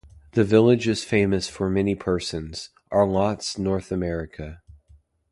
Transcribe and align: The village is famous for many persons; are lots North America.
The 0.31 0.43
village 0.43 0.87
is 0.87 1.03
famous 1.03 1.47
for 1.47 1.69
many 1.69 1.93
persons; 1.93 2.71
are 2.89 3.05
lots 3.07 3.59
North 3.59 3.91
America. 3.91 4.63